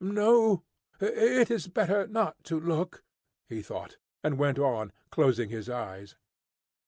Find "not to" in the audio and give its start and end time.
2.07-2.59